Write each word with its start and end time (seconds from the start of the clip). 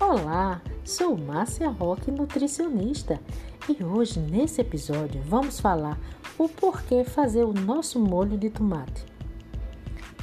Olá, 0.00 0.62
sou 0.82 1.14
Márcia 1.14 1.68
Roque, 1.68 2.10
nutricionista, 2.10 3.20
e 3.68 3.84
hoje 3.84 4.18
nesse 4.18 4.62
episódio 4.62 5.20
vamos 5.20 5.60
falar 5.60 6.00
o 6.38 6.48
porquê 6.48 7.04
fazer 7.04 7.44
o 7.44 7.52
nosso 7.52 8.00
molho 8.00 8.38
de 8.38 8.48
tomate. 8.48 9.04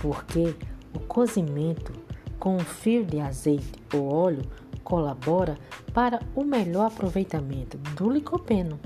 Porque 0.02 0.55
o 0.96 1.00
cozimento 1.02 1.93
com 2.39 2.55
um 2.55 2.60
fio 2.60 3.05
de 3.05 3.20
azeite 3.20 3.79
ou 3.93 4.11
óleo 4.11 4.42
colabora 4.84 5.55
para 5.94 6.21
o 6.36 6.44
melhor 6.44 6.88
aproveitamento 6.88 7.78
do 7.78 8.09
licopeno. 8.09 8.80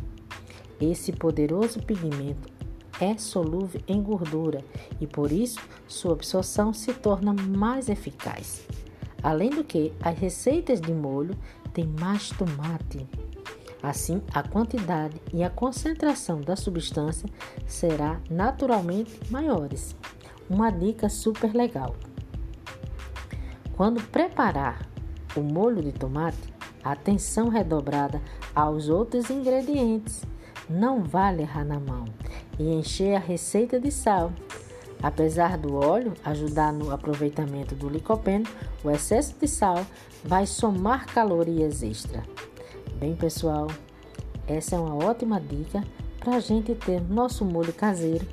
Esse 0.80 1.14
poderoso 1.14 1.80
pigmento 1.80 2.50
é 3.00 3.18
solúvel 3.18 3.82
em 3.88 4.04
gordura 4.04 4.62
e 5.00 5.08
por 5.08 5.32
isso 5.32 5.62
sua 5.88 6.12
absorção 6.12 6.74
se 6.74 6.94
torna 6.94 7.34
mais 7.34 7.88
eficaz. 7.88 8.68
Além 9.24 9.50
do 9.50 9.64
que, 9.64 9.94
as 10.02 10.18
receitas 10.18 10.82
de 10.82 10.94
molho 10.94 11.36
têm 11.74 11.88
mais 12.00 12.30
tomate. 12.30 13.08
Assim, 13.82 14.22
a 14.34 14.44
quantidade 14.44 15.20
e 15.34 15.44
a 15.44 15.50
concentração 15.50 16.42
da 16.42 16.56
substância 16.56 17.28
será 17.66 18.20
naturalmente 18.30 19.20
maiores. 19.30 19.96
Uma 20.50 20.70
dica 20.70 21.10
super 21.10 21.54
legal. 21.54 21.96
Quando 23.76 24.02
preparar 24.10 24.88
o 25.36 25.42
molho 25.42 25.82
de 25.82 25.92
tomate, 25.92 26.54
atenção 26.84 27.48
redobrada 27.48 28.22
aos 28.54 28.90
outros 28.90 29.30
ingredientes. 29.30 30.24
Não 30.70 31.04
vale 31.04 31.42
errar 31.42 31.66
na 31.66 31.80
mão 31.80 32.06
e 32.60 32.64
encher 32.74 33.16
a 33.16 33.20
receita 33.20 33.80
de 33.80 33.92
sal. 33.92 34.32
Apesar 35.04 35.58
do 35.58 35.76
óleo 35.76 36.14
ajudar 36.24 36.72
no 36.72 36.92
aproveitamento 36.92 37.74
do 37.74 37.90
licopeno, 37.90 38.46
o 38.84 38.92
excesso 38.92 39.36
de 39.40 39.48
sal 39.48 39.86
vai 40.24 40.46
somar 40.46 41.08
calorias 41.08 41.82
extra. 41.82 42.24
Bem, 43.00 43.16
pessoal, 43.16 43.68
essa 44.48 44.76
é 44.76 44.80
uma 44.80 44.96
ótima 44.96 45.40
dica 45.42 45.84
para 46.20 46.36
a 46.36 46.40
gente 46.40 46.76
ter 46.76 47.02
nosso 47.02 47.44
molho 47.44 47.74
caseiro 47.74 48.28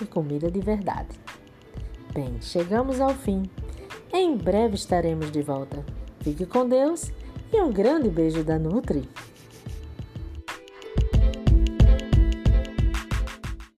e 0.00 0.04
comida 0.04 0.50
de 0.50 0.60
verdade. 0.60 1.20
Bem, 2.12 2.36
chegamos 2.40 3.00
ao 3.00 3.14
fim. 3.14 3.48
Em 4.12 4.36
breve 4.36 4.74
estaremos 4.74 5.30
de 5.30 5.40
volta. 5.40 5.84
Fique 6.20 6.44
com 6.44 6.68
Deus 6.68 7.12
e 7.52 7.60
um 7.60 7.72
grande 7.72 8.08
beijo 8.08 8.42
da 8.42 8.58
Nutri. 8.58 9.08